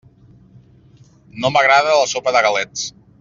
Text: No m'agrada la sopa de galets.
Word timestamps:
No 1.43 1.53
m'agrada 1.53 1.99
la 2.01 2.09
sopa 2.15 2.35
de 2.37 2.43
galets. 2.47 2.89